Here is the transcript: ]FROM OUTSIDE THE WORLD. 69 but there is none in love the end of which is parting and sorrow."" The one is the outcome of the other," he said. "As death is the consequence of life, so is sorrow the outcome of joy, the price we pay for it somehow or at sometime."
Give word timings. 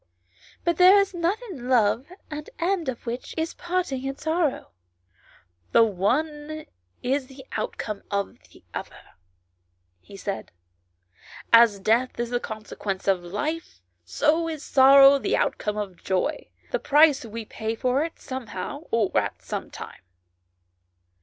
]FROM 0.63 0.71
OUTSIDE 0.71 0.77
THE 0.77 0.83
WORLD. 0.83 0.99
69 0.99 0.99
but 0.99 0.99
there 0.99 0.99
is 0.99 1.13
none 1.13 1.51
in 1.59 1.69
love 1.69 2.07
the 2.31 2.51
end 2.57 2.89
of 2.89 3.05
which 3.05 3.35
is 3.37 3.53
parting 3.53 4.07
and 4.07 4.19
sorrow."" 4.19 4.71
The 5.73 5.83
one 5.83 6.65
is 7.03 7.27
the 7.27 7.45
outcome 7.51 8.01
of 8.09 8.39
the 8.51 8.63
other," 8.73 9.09
he 9.99 10.17
said. 10.17 10.51
"As 11.53 11.77
death 11.79 12.19
is 12.19 12.31
the 12.31 12.39
consequence 12.39 13.07
of 13.07 13.23
life, 13.23 13.79
so 14.03 14.47
is 14.49 14.63
sorrow 14.63 15.19
the 15.19 15.37
outcome 15.37 15.77
of 15.77 16.01
joy, 16.03 16.47
the 16.71 16.79
price 16.79 17.23
we 17.23 17.45
pay 17.45 17.75
for 17.75 18.03
it 18.03 18.17
somehow 18.19 18.87
or 18.89 19.15
at 19.19 19.43
sometime." 19.43 20.01